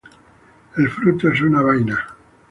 El 0.77 0.89
fruto 0.89 1.27
es 1.29 1.41
una 1.41 1.61
vaina. 1.61 2.07